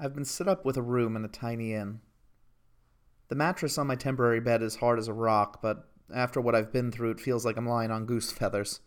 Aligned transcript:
I've 0.00 0.14
been 0.14 0.24
set 0.24 0.46
up 0.46 0.64
with 0.64 0.76
a 0.76 0.82
room 0.82 1.16
in 1.16 1.24
a 1.24 1.28
tiny 1.28 1.74
inn. 1.74 2.00
The 3.28 3.34
mattress 3.34 3.76
on 3.78 3.88
my 3.88 3.96
temporary 3.96 4.40
bed 4.40 4.62
is 4.62 4.76
hard 4.76 4.98
as 4.98 5.08
a 5.08 5.12
rock, 5.12 5.60
but 5.60 5.88
after 6.14 6.40
what 6.40 6.54
I've 6.54 6.72
been 6.72 6.92
through, 6.92 7.10
it 7.10 7.20
feels 7.20 7.44
like 7.44 7.56
I'm 7.56 7.68
lying 7.68 7.90
on 7.90 8.06
goose 8.06 8.30
feathers. 8.30 8.80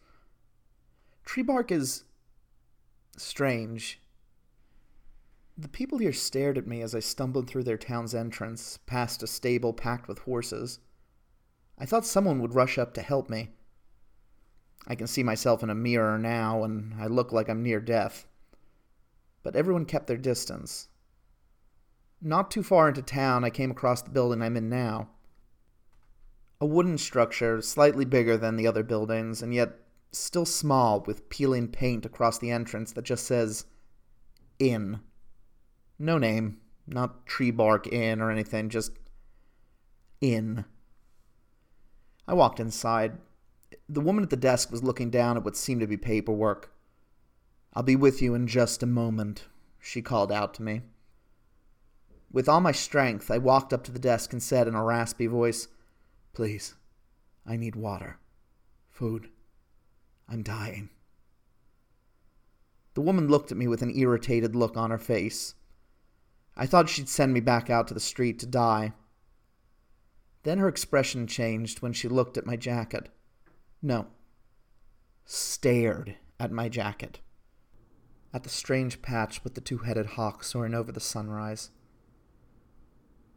Tree 1.26 1.44
bark 1.44 1.70
is 1.70 2.06
strange. 3.18 4.02
The 5.58 5.68
people 5.68 5.98
here 5.98 6.14
stared 6.14 6.58
at 6.58 6.66
me 6.66 6.82
as 6.82 6.96
I 6.96 7.00
stumbled 7.00 7.48
through 7.48 7.66
their 7.66 7.78
town's 7.78 8.16
entrance, 8.16 8.80
past 8.86 9.22
a 9.22 9.28
stable 9.28 9.74
packed 9.74 10.08
with 10.08 10.20
horses. 10.20 10.80
I 11.78 11.86
thought 11.86 12.06
someone 12.06 12.42
would 12.42 12.56
rush 12.56 12.78
up 12.78 12.94
to 12.94 13.02
help 13.02 13.30
me. 13.30 13.50
I 14.88 14.96
can 14.96 15.08
see 15.08 15.24
myself 15.24 15.62
in 15.62 15.70
a 15.70 15.76
mirror 15.76 16.18
now, 16.18 16.64
and 16.64 16.94
I 17.00 17.08
look 17.08 17.34
like 17.34 17.50
I'm 17.50 17.62
near 17.62 17.82
death. 17.82 18.26
But 19.44 19.56
everyone 19.58 19.86
kept 19.86 20.08
their 20.08 20.18
distance. 20.18 20.88
Not 22.22 22.52
too 22.52 22.62
far 22.62 22.88
into 22.88 23.02
town, 23.02 23.44
I 23.44 23.50
came 23.50 23.72
across 23.72 24.04
the 24.04 24.12
building 24.12 24.42
I'm 24.42 24.56
in 24.56 24.70
now. 24.70 25.10
A 26.60 26.66
wooden 26.68 27.00
structure, 27.00 27.62
slightly 27.62 28.06
bigger 28.06 28.38
than 28.38 28.56
the 28.56 28.68
other 28.68 28.84
buildings, 28.84 29.42
and 29.42 29.54
yet 29.54 29.80
still 30.12 30.46
small, 30.46 31.02
with 31.02 31.30
peeling 31.30 31.68
paint 31.68 32.06
across 32.06 32.38
the 32.38 32.52
entrance 32.52 32.92
that 32.92 33.06
just 33.06 33.26
says 33.26 33.66
Inn. 34.60 35.00
No 35.98 36.20
name, 36.20 36.60
not 36.86 37.26
Tree 37.26 37.50
Bark 37.50 37.92
Inn 37.92 38.22
or 38.22 38.30
anything, 38.30 38.70
just 38.70 38.92
Inn. 40.20 40.66
I 42.28 42.36
walked 42.36 42.60
inside. 42.60 43.18
The 43.90 44.02
woman 44.02 44.24
at 44.24 44.30
the 44.30 44.36
desk 44.36 44.70
was 44.70 44.84
looking 44.84 45.10
down 45.10 45.38
at 45.38 45.44
what 45.44 45.58
seemed 45.58 45.82
to 45.82 45.88
be 45.88 45.98
paperwork. 45.98 46.72
I'll 47.74 47.82
be 47.82 47.96
with 47.96 48.22
you 48.22 48.36
in 48.36 48.46
just 48.46 48.84
a 48.84 48.86
moment, 48.86 49.48
she 49.80 50.04
called 50.04 50.32
out 50.32 50.54
to 50.56 50.62
me. 50.62 50.82
With 52.34 52.48
all 52.48 52.62
my 52.62 52.72
strength, 52.72 53.30
I 53.30 53.38
walked 53.38 53.74
up 53.74 53.84
to 53.84 53.92
the 53.92 54.00
desk 54.00 54.32
and 54.32 54.42
said 54.42 54.68
in 54.68 54.76
a 54.76 54.84
raspy 54.84 55.28
voice, 55.28 55.68
Please, 56.34 56.76
I 57.46 57.58
need 57.58 57.76
water. 57.76 58.20
Food. 58.90 59.30
I'm 60.30 60.44
dying. 60.44 60.90
The 62.94 63.02
woman 63.02 63.28
looked 63.28 63.52
at 63.52 63.58
me 63.58 63.68
with 63.68 63.82
an 63.82 63.96
irritated 63.98 64.56
look 64.56 64.78
on 64.78 64.92
her 64.92 64.98
face. 64.98 65.56
I 66.56 66.66
thought 66.66 66.90
she'd 66.90 67.10
send 67.10 67.34
me 67.34 67.40
back 67.40 67.70
out 67.70 67.88
to 67.88 67.94
the 67.94 68.00
street 68.00 68.40
to 68.40 68.46
die. 68.46 68.94
Then 70.44 70.58
her 70.58 70.68
expression 70.68 71.28
changed 71.28 71.82
when 71.82 71.94
she 71.94 72.08
looked 72.08 72.38
at 72.38 72.46
my 72.46 72.56
jacket. 72.56 73.10
No, 73.82 74.08
stared 75.26 76.16
at 76.40 76.52
my 76.52 76.70
jacket. 76.70 77.20
At 78.34 78.44
the 78.44 78.50
strange 78.50 79.02
patch 79.02 79.44
with 79.44 79.56
the 79.56 79.62
two 79.62 79.80
headed 79.80 80.06
hawk 80.06 80.44
soaring 80.44 80.74
over 80.74 80.92
the 80.92 81.00
sunrise. 81.00 81.72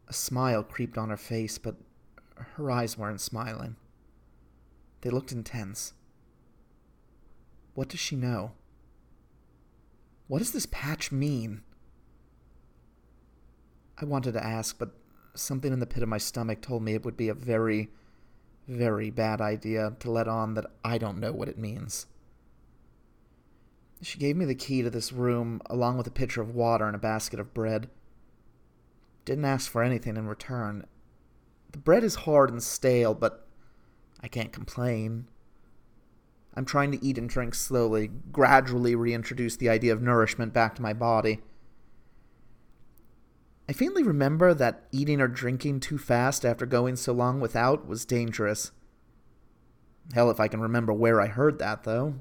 A 0.08 0.12
smile 0.12 0.62
creeped 0.62 0.98
on 0.98 1.10
her 1.10 1.16
face, 1.16 1.58
but 1.58 1.76
her 2.36 2.70
eyes 2.70 2.98
weren't 2.98 3.20
smiling. 3.20 3.76
They 5.00 5.10
looked 5.10 5.32
intense. 5.32 5.92
What 7.74 7.88
does 7.88 8.00
she 8.00 8.16
know? 8.16 8.52
What 10.28 10.38
does 10.38 10.52
this 10.52 10.66
patch 10.66 11.12
mean? 11.12 11.62
I 13.98 14.04
wanted 14.04 14.32
to 14.32 14.44
ask, 14.44 14.78
but 14.78 14.90
something 15.34 15.72
in 15.72 15.80
the 15.80 15.86
pit 15.86 16.02
of 16.02 16.08
my 16.08 16.18
stomach 16.18 16.60
told 16.60 16.82
me 16.82 16.94
it 16.94 17.04
would 17.04 17.16
be 17.16 17.28
a 17.28 17.34
very, 17.34 17.90
very 18.66 19.10
bad 19.10 19.40
idea 19.40 19.94
to 20.00 20.10
let 20.10 20.28
on 20.28 20.54
that 20.54 20.66
I 20.84 20.98
don't 20.98 21.20
know 21.20 21.32
what 21.32 21.48
it 21.48 21.58
means. 21.58 22.06
She 24.02 24.18
gave 24.18 24.36
me 24.36 24.44
the 24.44 24.54
key 24.54 24.82
to 24.82 24.90
this 24.90 25.12
room, 25.12 25.62
along 25.66 25.96
with 25.96 26.06
a 26.06 26.10
pitcher 26.10 26.42
of 26.42 26.54
water 26.54 26.86
and 26.86 26.94
a 26.94 26.98
basket 26.98 27.40
of 27.40 27.54
bread. 27.54 27.88
Didn't 29.24 29.44
ask 29.44 29.70
for 29.70 29.82
anything 29.82 30.16
in 30.16 30.26
return. 30.26 30.84
The 31.72 31.78
bread 31.78 32.04
is 32.04 32.14
hard 32.14 32.50
and 32.50 32.62
stale, 32.62 33.14
but 33.14 33.46
I 34.20 34.28
can't 34.28 34.52
complain. 34.52 35.28
I'm 36.54 36.64
trying 36.64 36.92
to 36.92 37.04
eat 37.04 37.18
and 37.18 37.28
drink 37.28 37.54
slowly, 37.54 38.10
gradually 38.30 38.94
reintroduce 38.94 39.56
the 39.56 39.68
idea 39.68 39.92
of 39.92 40.02
nourishment 40.02 40.52
back 40.52 40.74
to 40.76 40.82
my 40.82 40.92
body. 40.92 41.40
I 43.68 43.72
faintly 43.72 44.02
remember 44.02 44.52
that 44.54 44.84
eating 44.92 45.20
or 45.20 45.28
drinking 45.28 45.80
too 45.80 45.98
fast 45.98 46.44
after 46.44 46.66
going 46.66 46.96
so 46.96 47.12
long 47.12 47.40
without 47.40 47.88
was 47.88 48.04
dangerous. 48.04 48.72
Hell, 50.12 50.30
if 50.30 50.38
I 50.38 50.48
can 50.48 50.60
remember 50.60 50.92
where 50.92 51.20
I 51.20 51.28
heard 51.28 51.58
that, 51.58 51.84
though. 51.84 52.16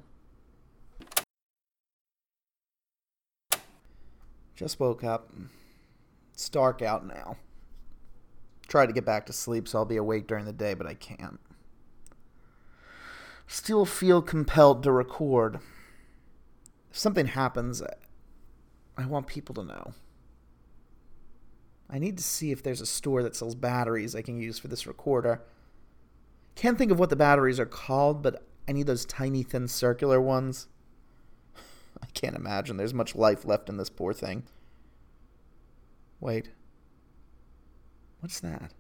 Just 4.56 4.80
woke 4.80 5.04
up. 5.04 5.30
It's 6.34 6.50
dark 6.50 6.82
out 6.82 7.06
now. 7.06 7.38
Try 8.68 8.86
to 8.86 8.94
get 8.94 9.06
back 9.06 9.26
to 9.28 9.34
sleep 9.34 9.68
so 9.68 9.80
I'll 9.80 9.86
be 9.86 9.98
awake 9.98 10.28
during 10.28 10.46
the 10.46 10.54
day, 10.54 10.74
but 10.74 10.88
I 10.88 10.96
can't. 10.96 11.40
Still 13.48 13.86
feel 13.86 14.22
compelled 14.22 14.84
to 14.84 14.92
record. 14.92 15.60
If 16.90 16.98
something 16.98 17.28
happens, 17.28 17.84
I 18.98 19.06
want 19.06 19.28
people 19.28 19.54
to 19.56 19.64
know. 19.64 19.94
I 21.90 22.00
need 22.00 22.18
to 22.18 22.24
see 22.24 22.52
if 22.52 22.64
there's 22.64 22.82
a 22.82 22.88
store 22.88 23.22
that 23.22 23.36
sells 23.36 23.54
batteries 23.54 24.16
I 24.16 24.24
can 24.24 24.40
use 24.40 24.58
for 24.58 24.68
this 24.68 24.88
recorder. 24.88 25.44
Can't 26.56 26.78
think 26.78 26.92
of 26.92 27.00
what 27.00 27.10
the 27.10 27.16
batteries 27.16 27.60
are 27.60 27.66
called, 27.66 28.24
but 28.24 28.44
I 28.68 28.72
need 28.72 28.88
those 28.88 29.06
tiny, 29.06 29.44
thin, 29.44 29.68
circular 29.68 30.20
ones. 30.20 30.68
I 32.02 32.08
can't 32.14 32.36
imagine 32.36 32.78
there's 32.78 32.94
much 32.94 33.16
life 33.16 33.46
left 33.46 33.70
in 33.70 33.78
this 33.78 33.90
poor 33.90 34.14
thing. 34.14 34.44
Wait. 36.24 36.52
What's 38.22 38.40
that? 38.40 38.72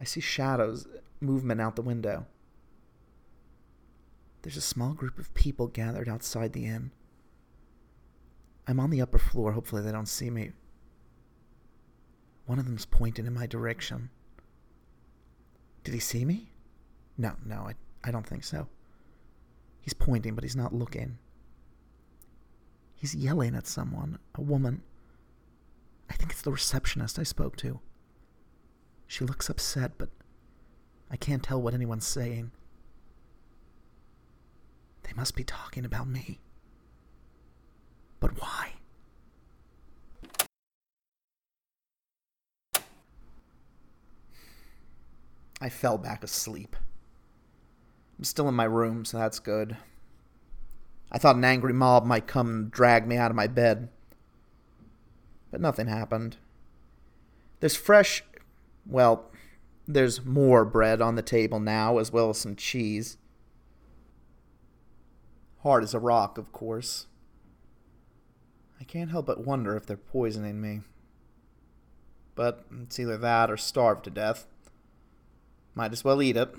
I 0.00 0.04
see 0.04 0.20
shadows, 0.20 0.86
movement 1.20 1.60
out 1.60 1.74
the 1.74 1.82
window. 1.82 2.26
There's 4.42 4.56
a 4.56 4.60
small 4.60 4.92
group 4.92 5.18
of 5.18 5.34
people 5.34 5.66
gathered 5.66 6.08
outside 6.08 6.52
the 6.52 6.66
inn. 6.66 6.92
I'm 8.68 8.78
on 8.78 8.90
the 8.90 9.00
upper 9.02 9.18
floor. 9.18 9.50
Hopefully, 9.50 9.82
they 9.82 9.90
don't 9.90 10.06
see 10.06 10.30
me. 10.30 10.52
One 12.46 12.60
of 12.60 12.64
them's 12.64 12.86
pointing 12.86 13.26
in 13.26 13.34
my 13.34 13.48
direction. 13.48 14.10
Did 15.82 15.92
he 15.92 15.98
see 15.98 16.24
me? 16.24 16.52
No, 17.16 17.32
no, 17.44 17.66
I, 17.66 17.74
I 18.04 18.12
don't 18.12 18.26
think 18.26 18.44
so. 18.44 18.68
He's 19.80 19.92
pointing, 19.92 20.36
but 20.36 20.44
he's 20.44 20.54
not 20.54 20.72
looking. 20.72 21.18
He's 22.94 23.16
yelling 23.16 23.56
at 23.56 23.66
someone, 23.66 24.20
a 24.36 24.40
woman. 24.40 24.82
I 26.08 26.14
think 26.14 26.32
it's 26.32 26.42
the 26.42 26.52
receptionist 26.52 27.18
I 27.18 27.22
spoke 27.22 27.56
to. 27.58 27.80
She 29.06 29.24
looks 29.24 29.48
upset, 29.48 29.92
but 29.98 30.10
I 31.10 31.16
can't 31.16 31.42
tell 31.42 31.60
what 31.60 31.74
anyone's 31.74 32.06
saying. 32.06 32.52
They 35.04 35.12
must 35.14 35.34
be 35.34 35.44
talking 35.44 35.84
about 35.84 36.08
me. 36.08 36.40
But 38.20 38.40
why? 38.40 38.72
I 45.60 45.68
fell 45.68 45.98
back 45.98 46.22
asleep. 46.22 46.76
I'm 48.18 48.24
still 48.24 48.48
in 48.48 48.54
my 48.54 48.64
room, 48.64 49.04
so 49.04 49.18
that's 49.18 49.38
good. 49.38 49.76
I 51.10 51.18
thought 51.18 51.36
an 51.36 51.44
angry 51.44 51.72
mob 51.72 52.04
might 52.04 52.26
come 52.26 52.48
and 52.48 52.70
drag 52.70 53.06
me 53.06 53.16
out 53.16 53.30
of 53.30 53.36
my 53.36 53.46
bed 53.46 53.88
but 55.50 55.60
nothing 55.60 55.86
happened. 55.86 56.36
There's 57.60 57.76
fresh, 57.76 58.22
well, 58.86 59.30
there's 59.86 60.24
more 60.24 60.64
bread 60.64 61.00
on 61.00 61.14
the 61.14 61.22
table 61.22 61.58
now, 61.58 61.98
as 61.98 62.12
well 62.12 62.30
as 62.30 62.38
some 62.38 62.54
cheese. 62.54 63.16
Hard 65.62 65.82
as 65.82 65.94
a 65.94 65.98
rock, 65.98 66.38
of 66.38 66.52
course. 66.52 67.06
I 68.80 68.84
can't 68.84 69.10
help 69.10 69.26
but 69.26 69.44
wonder 69.44 69.76
if 69.76 69.86
they're 69.86 69.96
poisoning 69.96 70.60
me. 70.60 70.82
But 72.34 72.64
it's 72.82 73.00
either 73.00 73.16
that 73.16 73.50
or 73.50 73.56
starve 73.56 74.02
to 74.02 74.10
death. 74.10 74.46
Might 75.74 75.92
as 75.92 76.04
well 76.04 76.22
eat 76.22 76.36
it. 76.36 76.54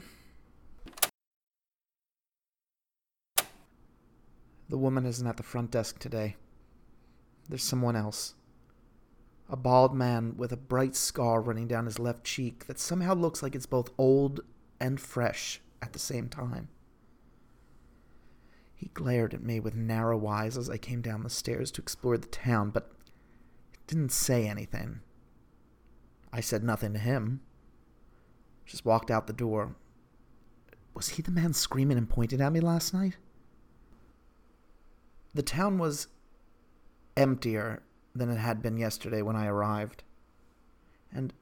The 4.67 4.77
woman 4.77 5.05
isn't 5.05 5.25
at 5.25 5.37
the 5.37 5.43
front 5.43 5.71
desk 5.71 5.99
today. 5.99 6.35
There's 7.47 7.63
someone 7.63 7.95
else 7.95 8.35
a 9.49 9.57
bald 9.57 9.95
man 9.95 10.35
with 10.37 10.51
a 10.51 10.57
bright 10.57 10.95
scar 10.95 11.41
running 11.41 11.67
down 11.67 11.85
his 11.85 11.97
left 11.97 12.23
cheek 12.23 12.67
that 12.67 12.79
somehow 12.79 13.13
looks 13.13 13.41
like 13.41 13.55
it's 13.55 13.65
both 13.65 13.89
old 13.97 14.41
and 14.79 14.99
fresh 14.99 15.59
at 15.81 15.93
the 15.93 15.99
same 15.99 16.29
time. 16.29 16.69
He 18.75 18.91
glared 18.93 19.33
at 19.33 19.43
me 19.43 19.59
with 19.59 19.75
narrow 19.75 20.25
eyes 20.27 20.55
as 20.55 20.69
I 20.69 20.77
came 20.77 21.01
down 21.01 21.23
the 21.23 21.29
stairs 21.29 21.71
to 21.71 21.81
explore 21.81 22.17
the 22.17 22.27
town, 22.27 22.69
but 22.69 22.91
didn't 23.87 24.11
say 24.11 24.47
anything. 24.47 25.01
I 26.31 26.41
said 26.41 26.63
nothing 26.63 26.93
to 26.93 26.99
him. 26.99 27.41
Just 28.65 28.85
walked 28.85 29.09
out 29.09 29.25
the 29.25 29.33
door. 29.33 29.75
Was 30.93 31.09
he 31.09 31.23
the 31.23 31.31
man 31.31 31.53
screaming 31.53 31.97
and 31.97 32.07
pointing 32.07 32.39
at 32.39 32.53
me 32.53 32.59
last 32.59 32.93
night? 32.93 33.17
The 35.33 35.43
town 35.43 35.77
was 35.79 36.07
emptier 37.17 37.81
than 38.15 38.29
it 38.29 38.37
had 38.37 38.61
been 38.61 38.77
yesterday 38.77 39.21
when 39.21 39.35
I 39.35 39.47
arrived. 39.47 40.03
And 41.13 41.33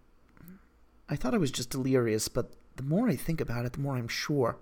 I 1.10 1.16
thought 1.16 1.34
I 1.34 1.38
was 1.38 1.52
just 1.52 1.70
delirious, 1.70 2.28
but 2.28 2.52
the 2.76 2.84
more 2.84 3.08
I 3.08 3.16
think 3.16 3.42
about 3.42 3.66
it, 3.66 3.74
the 3.74 3.80
more 3.80 3.96
I'm 3.96 4.08
sure. 4.08 4.58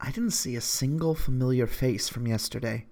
I 0.00 0.10
didn't 0.10 0.32
see 0.32 0.56
a 0.56 0.60
single 0.60 1.14
familiar 1.14 1.66
face 1.66 2.08
from 2.08 2.26
yesterday. 2.26 2.86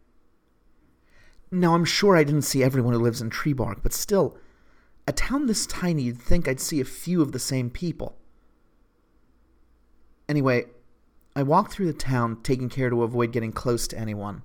Now, 1.51 1.75
I'm 1.75 1.85
sure 1.85 2.17
I 2.17 2.23
didn't 2.23 2.43
see 2.43 2.63
everyone 2.63 2.93
who 2.93 3.01
lives 3.01 3.21
in 3.21 3.31
Treebark, 3.31 3.83
but 3.83 3.93
still, 3.93 4.39
a 5.09 5.13
town 5.13 5.47
this 5.47 5.67
tiny, 5.67 6.03
you'd 6.03 6.23
think 6.23 6.47
I'd 6.47 6.61
see 6.61 6.81
a 6.81 6.85
few 6.85 7.21
of 7.21 7.33
the 7.33 7.41
same 7.41 7.71
people. 7.71 8.17
Anyway, 10.29 10.67
I 11.35 11.43
walked 11.43 11.73
through 11.73 11.87
the 11.87 11.93
town, 11.93 12.39
taking 12.45 12.69
care 12.69 12.91
to 12.91 13.03
avoid 13.03 13.33
getting 13.33 13.51
close 13.51 13.89
to 13.89 13.99
anyone. 13.99 14.43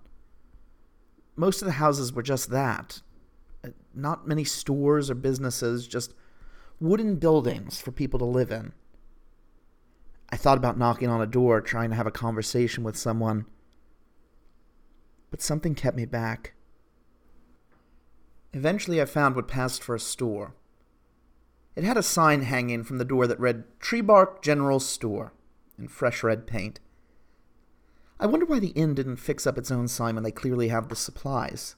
Most 1.36 1.62
of 1.62 1.66
the 1.66 1.74
houses 1.74 2.14
were 2.14 2.24
just 2.24 2.50
that. 2.50 3.02
Uh, 3.64 3.70
not 3.94 4.28
many 4.28 4.44
stores 4.44 5.10
or 5.10 5.16
businesses, 5.16 5.88
just 5.88 6.14
wooden 6.80 7.16
buildings 7.16 7.82
for 7.82 7.92
people 7.92 8.20
to 8.20 8.26
live 8.26 8.52
in. 8.52 8.74
I 10.30 10.38
thought 10.38 10.58
about 10.58 10.78
knocking 10.78 11.10
on 11.10 11.22
a 11.22 11.28
door, 11.28 11.62
trying 11.62 11.90
to 11.92 11.96
have 11.96 12.08
a 12.08 12.12
conversation 12.12 12.84
with 12.84 12.98
someone, 12.98 13.46
but 15.30 15.42
something 15.42 15.76
kept 15.76 15.96
me 15.96 16.06
back. 16.06 16.54
Eventually, 18.54 19.02
I 19.02 19.06
found 19.06 19.36
what 19.36 19.48
passed 19.48 19.84
for 19.84 19.96
a 19.96 20.00
store. 20.00 20.56
It 21.76 21.84
had 21.84 21.98
a 21.98 22.04
sign 22.04 22.42
hanging 22.42 22.84
from 22.84 22.98
the 22.98 23.06
door 23.06 23.28
that 23.28 23.40
read 23.40 23.66
Treebark 23.80 24.42
General 24.42 24.80
Store 24.80 25.34
in 25.78 25.90
fresh 25.90 26.24
red 26.24 26.48
paint. 26.48 26.80
I 28.20 28.28
wonder 28.28 28.46
why 28.46 28.60
the 28.60 28.70
inn 28.70 28.96
didn't 28.96 29.18
fix 29.18 29.46
up 29.46 29.58
its 29.58 29.72
own 29.72 29.88
sign 29.88 30.16
when 30.16 30.24
they 30.24 30.32
clearly 30.32 30.70
have 30.70 30.88
the 30.88 30.96
supplies. 30.96 31.76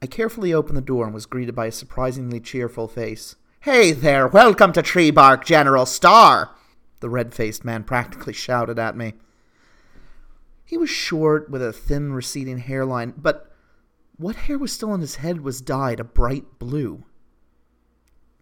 I 0.00 0.06
carefully 0.06 0.54
opened 0.54 0.78
the 0.78 0.82
door 0.82 1.04
and 1.04 1.12
was 1.12 1.26
greeted 1.26 1.54
by 1.54 1.66
a 1.66 1.72
surprisingly 1.72 2.40
cheerful 2.40 2.88
face. 2.88 3.36
Hey 3.60 3.92
there, 3.92 4.26
welcome 4.26 4.72
to 4.72 4.82
Treebark 4.82 5.44
General 5.44 5.84
Star! 5.84 6.56
The 7.00 7.10
red 7.10 7.34
faced 7.34 7.62
man 7.62 7.84
practically 7.84 8.32
shouted 8.32 8.78
at 8.78 8.96
me. 8.96 9.12
He 10.64 10.78
was 10.78 10.88
short, 10.88 11.50
with 11.50 11.62
a 11.62 11.72
thin, 11.74 12.14
receding 12.14 12.58
hairline, 12.58 13.12
but 13.18 13.52
what 14.16 14.36
hair 14.36 14.56
was 14.56 14.72
still 14.72 14.92
on 14.92 15.00
his 15.00 15.16
head 15.16 15.42
was 15.42 15.60
dyed 15.60 16.00
a 16.00 16.04
bright 16.04 16.58
blue. 16.58 17.04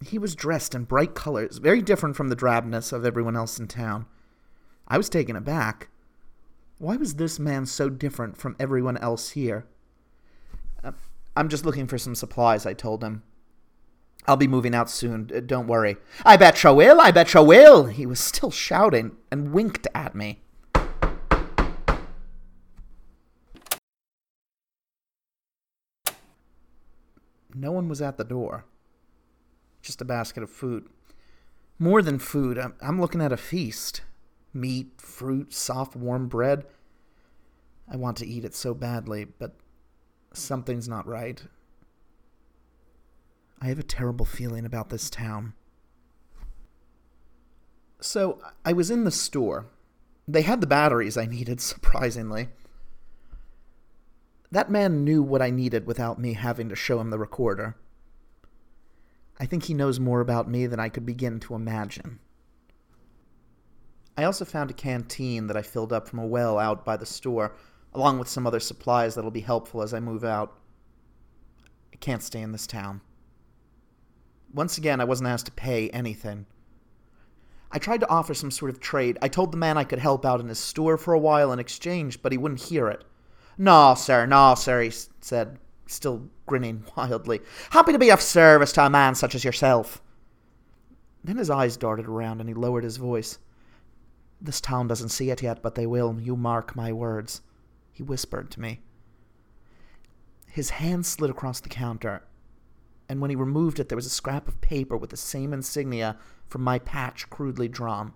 He 0.06 0.18
was 0.18 0.36
dressed 0.36 0.74
in 0.74 0.84
bright 0.84 1.16
colors, 1.16 1.58
very 1.58 1.82
different 1.82 2.14
from 2.14 2.28
the 2.28 2.36
drabness 2.36 2.92
of 2.92 3.04
everyone 3.04 3.36
else 3.36 3.58
in 3.58 3.66
town. 3.66 4.06
I 4.86 4.96
was 4.98 5.08
taken 5.08 5.34
aback. 5.34 5.88
Why 6.78 6.96
was 6.96 7.14
this 7.14 7.40
man 7.40 7.66
so 7.66 7.88
different 7.88 8.36
from 8.36 8.54
everyone 8.60 8.96
else 8.98 9.30
here? 9.30 9.66
Uh, 10.82 10.92
I'm 11.36 11.48
just 11.48 11.66
looking 11.66 11.88
for 11.88 11.98
some 11.98 12.14
supplies, 12.14 12.66
I 12.66 12.72
told 12.72 13.02
him. 13.02 13.24
I'll 14.28 14.36
be 14.36 14.46
moving 14.46 14.76
out 14.76 14.88
soon, 14.88 15.26
don't 15.46 15.66
worry. 15.66 15.96
I 16.24 16.36
betcha 16.36 16.72
will, 16.72 17.00
I 17.00 17.10
betcha 17.10 17.42
will! 17.42 17.86
He 17.86 18.06
was 18.06 18.20
still 18.20 18.52
shouting 18.52 19.16
and 19.32 19.52
winked 19.52 19.88
at 19.92 20.14
me. 20.14 20.40
No 27.54 27.72
one 27.72 27.88
was 27.88 28.00
at 28.00 28.18
the 28.18 28.24
door. 28.24 28.66
Just 29.82 30.00
a 30.00 30.04
basket 30.04 30.44
of 30.44 30.50
food. 30.50 30.86
More 31.80 32.02
than 32.02 32.20
food, 32.20 32.56
I'm, 32.56 32.74
I'm 32.80 33.00
looking 33.00 33.20
at 33.20 33.32
a 33.32 33.36
feast 33.36 34.02
meat, 34.60 35.00
fruit, 35.00 35.52
soft, 35.54 35.96
warm 35.96 36.28
bread. 36.28 36.64
I 37.90 37.96
want 37.96 38.16
to 38.18 38.26
eat 38.26 38.44
it 38.44 38.54
so 38.54 38.74
badly, 38.74 39.24
but 39.24 39.56
something's 40.32 40.88
not 40.88 41.06
right. 41.06 41.42
I 43.60 43.66
have 43.66 43.78
a 43.78 43.84
terrible 43.84 44.26
feeling 44.26 44.64
about 44.64 44.90
this 44.90 45.10
town. 45.10 45.54
So, 48.00 48.40
I 48.64 48.72
was 48.72 48.90
in 48.90 49.04
the 49.04 49.10
store. 49.10 49.66
They 50.28 50.42
had 50.42 50.60
the 50.60 50.66
batteries 50.66 51.16
I 51.16 51.26
needed, 51.26 51.60
surprisingly. 51.62 52.48
That 54.50 54.70
man 54.70 55.04
knew 55.04 55.22
what 55.22 55.42
I 55.42 55.50
needed 55.50 55.86
without 55.86 56.18
me 56.18 56.34
having 56.34 56.68
to 56.68 56.76
show 56.76 57.00
him 57.00 57.10
the 57.10 57.18
recorder. 57.18 57.76
I 59.40 59.46
think 59.46 59.64
he 59.64 59.74
knows 59.74 60.00
more 60.00 60.20
about 60.20 60.50
me 60.50 60.66
than 60.66 60.80
I 60.80 60.88
could 60.88 61.06
begin 61.06 61.38
to 61.40 61.54
imagine. 61.54 62.18
I 64.18 64.24
also 64.24 64.44
found 64.44 64.68
a 64.68 64.74
canteen 64.74 65.46
that 65.46 65.56
I 65.56 65.62
filled 65.62 65.92
up 65.92 66.08
from 66.08 66.18
a 66.18 66.26
well 66.26 66.58
out 66.58 66.84
by 66.84 66.96
the 66.96 67.06
store, 67.06 67.54
along 67.94 68.18
with 68.18 68.26
some 68.26 68.48
other 68.48 68.58
supplies 68.58 69.14
that'll 69.14 69.30
be 69.30 69.42
helpful 69.42 69.80
as 69.80 69.94
I 69.94 70.00
move 70.00 70.24
out. 70.24 70.58
I 71.92 71.96
can't 71.98 72.20
stay 72.20 72.40
in 72.40 72.50
this 72.50 72.66
town. 72.66 73.00
Once 74.52 74.76
again, 74.76 75.00
I 75.00 75.04
wasn't 75.04 75.28
asked 75.28 75.46
to 75.46 75.52
pay 75.52 75.88
anything. 75.90 76.46
I 77.70 77.78
tried 77.78 78.00
to 78.00 78.08
offer 78.08 78.34
some 78.34 78.50
sort 78.50 78.72
of 78.72 78.80
trade. 78.80 79.18
I 79.22 79.28
told 79.28 79.52
the 79.52 79.56
man 79.56 79.78
I 79.78 79.84
could 79.84 80.00
help 80.00 80.26
out 80.26 80.40
in 80.40 80.48
his 80.48 80.58
store 80.58 80.98
for 80.98 81.14
a 81.14 81.18
while 81.20 81.52
in 81.52 81.60
exchange, 81.60 82.20
but 82.20 82.32
he 82.32 82.38
wouldn't 82.38 82.62
hear 82.62 82.88
it. 82.88 83.04
No, 83.56 83.94
sir, 83.94 84.26
no, 84.26 84.56
sir, 84.56 84.82
he 84.82 84.90
said, 85.20 85.60
still 85.86 86.28
grinning 86.44 86.82
wildly. 86.96 87.40
Happy 87.70 87.92
to 87.92 88.00
be 88.00 88.10
of 88.10 88.20
service 88.20 88.72
to 88.72 88.84
a 88.84 88.90
man 88.90 89.14
such 89.14 89.36
as 89.36 89.44
yourself. 89.44 90.02
Then 91.22 91.36
his 91.36 91.50
eyes 91.50 91.76
darted 91.76 92.06
around 92.06 92.40
and 92.40 92.48
he 92.48 92.54
lowered 92.54 92.82
his 92.82 92.96
voice. 92.96 93.38
This 94.40 94.60
town 94.60 94.86
doesn't 94.86 95.08
see 95.08 95.30
it 95.30 95.42
yet, 95.42 95.62
but 95.62 95.74
they 95.74 95.86
will. 95.86 96.20
You 96.20 96.36
mark 96.36 96.76
my 96.76 96.92
words, 96.92 97.40
he 97.92 98.02
whispered 98.02 98.50
to 98.52 98.60
me. 98.60 98.80
His 100.46 100.70
hand 100.70 101.06
slid 101.06 101.30
across 101.30 101.60
the 101.60 101.68
counter, 101.68 102.22
and 103.08 103.20
when 103.20 103.30
he 103.30 103.36
removed 103.36 103.80
it, 103.80 103.88
there 103.88 103.96
was 103.96 104.06
a 104.06 104.10
scrap 104.10 104.48
of 104.48 104.60
paper 104.60 104.96
with 104.96 105.10
the 105.10 105.16
same 105.16 105.52
insignia 105.52 106.16
from 106.46 106.62
my 106.62 106.78
patch 106.78 107.28
crudely 107.30 107.68
drawn. 107.68 108.12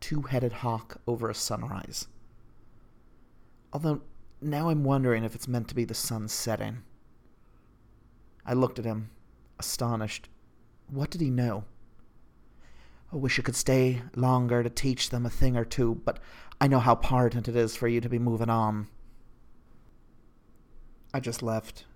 Two 0.00 0.22
headed 0.22 0.52
hawk 0.52 1.00
over 1.06 1.28
a 1.28 1.34
sunrise. 1.34 2.08
Although 3.72 4.02
now 4.40 4.70
I'm 4.70 4.84
wondering 4.84 5.24
if 5.24 5.34
it's 5.34 5.48
meant 5.48 5.68
to 5.68 5.74
be 5.74 5.84
the 5.84 5.94
sun 5.94 6.28
setting. 6.28 6.82
I 8.46 8.54
looked 8.54 8.78
at 8.78 8.84
him, 8.84 9.10
astonished. 9.58 10.28
What 10.88 11.10
did 11.10 11.20
he 11.20 11.30
know? 11.30 11.64
I 13.12 13.16
wish 13.16 13.38
I 13.38 13.42
could 13.42 13.56
stay 13.56 14.02
longer 14.14 14.62
to 14.62 14.68
teach 14.68 15.10
them 15.10 15.24
a 15.24 15.30
thing 15.30 15.56
or 15.56 15.64
two, 15.64 16.00
but 16.04 16.18
I 16.60 16.68
know 16.68 16.78
how 16.78 16.94
important 16.94 17.48
it 17.48 17.56
is 17.56 17.74
for 17.74 17.88
you 17.88 18.00
to 18.00 18.08
be 18.08 18.18
moving 18.18 18.50
on. 18.50 18.88
I 21.14 21.20
just 21.20 21.42
left. 21.42 21.86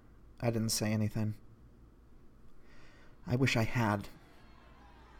I 0.40 0.50
didn't 0.50 0.70
say 0.70 0.90
anything. 0.90 1.34
I 3.26 3.36
wish 3.36 3.56
I 3.56 3.64
had. 3.64 4.08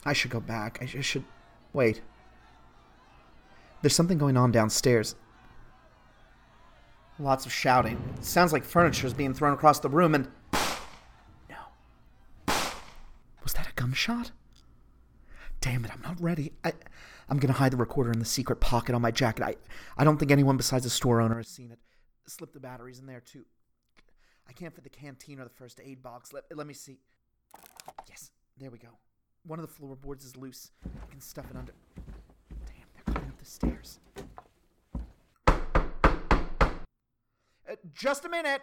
I 0.04 0.12
should 0.14 0.30
go 0.30 0.40
back. 0.40 0.78
I 0.80 0.86
should. 0.86 1.24
Wait. 1.72 2.00
There's 3.82 3.94
something 3.94 4.18
going 4.18 4.36
on 4.36 4.50
downstairs. 4.50 5.14
Lots 7.18 7.44
of 7.44 7.52
shouting. 7.52 8.02
It 8.16 8.24
sounds 8.24 8.52
like 8.52 8.64
furniture 8.64 9.06
is 9.06 9.14
being 9.14 9.34
thrown 9.34 9.52
across 9.52 9.78
the 9.78 9.90
room 9.90 10.14
and. 10.14 10.28
No. 11.50 11.56
Was 12.48 13.52
that 13.54 13.68
a 13.68 13.72
gunshot? 13.74 14.32
Damn 15.62 15.84
it, 15.84 15.92
I'm 15.94 16.02
not 16.02 16.20
ready. 16.20 16.52
I, 16.64 16.72
I'm 17.28 17.38
gonna 17.38 17.54
hide 17.54 17.72
the 17.72 17.76
recorder 17.76 18.10
in 18.10 18.18
the 18.18 18.24
secret 18.24 18.56
pocket 18.56 18.96
on 18.96 19.00
my 19.00 19.12
jacket. 19.12 19.44
I, 19.44 19.54
I 19.96 20.02
don't 20.04 20.18
think 20.18 20.32
anyone 20.32 20.56
besides 20.56 20.82
the 20.84 20.90
store 20.90 21.20
owner 21.20 21.36
has 21.36 21.46
seen 21.48 21.70
it. 21.70 21.78
Slip 22.26 22.52
the 22.52 22.60
batteries 22.60 22.98
in 22.98 23.06
there 23.06 23.20
too. 23.20 23.44
I 24.48 24.52
can't 24.52 24.74
fit 24.74 24.82
the 24.82 24.90
canteen 24.90 25.38
or 25.38 25.44
the 25.44 25.50
first 25.50 25.80
aid 25.82 26.02
box. 26.02 26.32
Let, 26.32 26.44
let 26.54 26.66
me 26.66 26.74
see. 26.74 26.98
Yes, 28.08 28.32
there 28.58 28.70
we 28.70 28.78
go. 28.78 28.88
One 29.44 29.60
of 29.60 29.66
the 29.66 29.72
floorboards 29.72 30.24
is 30.24 30.36
loose. 30.36 30.72
I 30.84 31.06
can 31.10 31.20
stuff 31.20 31.46
it 31.48 31.56
under. 31.56 31.72
Damn, 32.66 32.86
they're 32.94 33.14
coming 33.14 33.30
up 33.30 33.38
the 33.38 33.44
stairs. 33.44 34.00
Uh, 37.70 37.76
just 37.94 38.24
a 38.24 38.28
minute. 38.28 38.62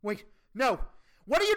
Wait, 0.00 0.24
no. 0.54 0.78
What 1.26 1.42
are 1.42 1.46
you? 1.46 1.56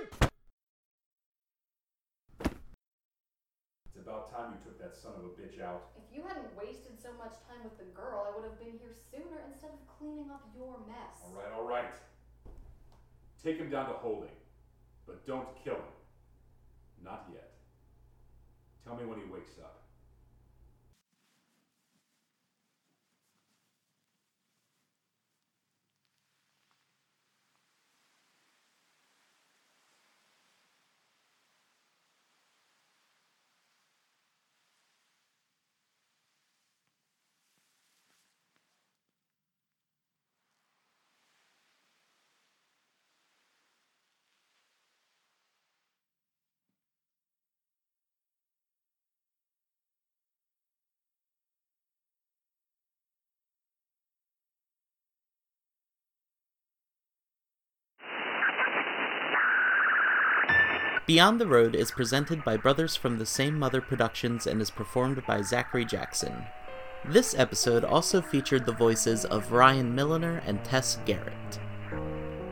About 4.08 4.32
time 4.32 4.56
you 4.56 4.60
took 4.64 4.80
that 4.80 4.96
son 4.96 5.12
of 5.20 5.28
a 5.28 5.34
bitch 5.36 5.60
out. 5.60 5.92
If 6.00 6.08
you 6.16 6.24
hadn't 6.24 6.48
wasted 6.56 6.96
so 6.96 7.12
much 7.20 7.36
time 7.44 7.60
with 7.68 7.76
the 7.76 7.92
girl, 7.92 8.24
I 8.24 8.32
would 8.32 8.48
have 8.48 8.56
been 8.56 8.80
here 8.80 8.96
sooner 9.12 9.44
instead 9.52 9.76
of 9.76 9.84
cleaning 10.00 10.32
up 10.32 10.48
your 10.56 10.80
mess. 10.88 11.20
All 11.28 11.36
right, 11.36 11.52
all 11.52 11.68
right. 11.68 11.92
Take 13.44 13.60
him 13.60 13.70
down 13.70 13.92
to 13.92 14.00
holding, 14.00 14.32
but 15.06 15.28
don't 15.28 15.48
kill 15.62 15.76
him. 15.76 15.96
Not 17.04 17.28
yet. 17.34 17.52
Tell 18.88 18.96
me 18.96 19.04
when 19.04 19.20
he 19.20 19.28
wakes 19.28 19.60
up. 19.60 19.84
Beyond 61.08 61.40
the 61.40 61.48
Road 61.48 61.74
is 61.74 61.90
presented 61.90 62.44
by 62.44 62.58
Brothers 62.58 62.98
from 62.98 63.18
the 63.18 63.26
Same 63.26 63.58
Mother 63.58 63.80
Productions 63.80 64.46
and 64.46 64.62
is 64.62 64.70
performed 64.70 65.26
by 65.26 65.42
Zachary 65.42 65.86
Jackson. 65.86 66.44
This 67.06 67.34
episode 67.34 67.86
also 67.86 68.22
featured 68.22 68.66
the 68.66 68.74
voices 68.74 69.24
of 69.24 69.54
Ryan 69.54 69.96
Milliner 69.96 70.42
and 70.46 70.62
Tess 70.66 71.00
Garrett. 71.06 71.60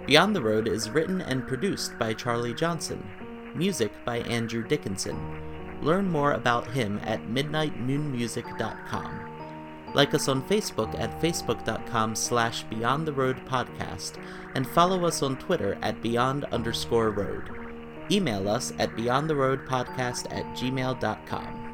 Beyond 0.08 0.34
the 0.34 0.42
Road 0.42 0.70
is 0.70 0.90
written 0.90 1.20
and 1.20 1.46
produced 1.46 2.00
by 2.00 2.14
Charlie 2.14 2.54
Johnson. 2.54 3.06
Music 3.54 3.92
by 4.06 4.20
Andrew 4.20 4.66
Dickinson. 4.66 5.20
Learn 5.82 6.10
more 6.10 6.32
about 6.32 6.66
him 6.68 7.02
at 7.04 7.28
midnightnoonmusic.com. 7.28 9.20
Like 9.94 10.14
us 10.14 10.30
on 10.30 10.48
Facebook 10.48 10.98
at 10.98 11.22
facebook.com 11.22 12.16
slash 12.16 12.64
Beyond 12.64 13.06
the 13.06 13.12
Road 13.12 13.46
Podcast, 13.46 14.14
and 14.54 14.66
follow 14.66 15.04
us 15.04 15.22
on 15.22 15.36
Twitter 15.36 15.78
at 15.82 16.02
Beyond 16.02 16.46
underscore 16.46 17.10
Road. 17.10 17.65
Email 18.12 18.48
us 18.48 18.72
at 18.80 18.92
beyondtheroadpodcast 18.96 20.28
at 20.32 20.46
gmail.com. 20.56 21.65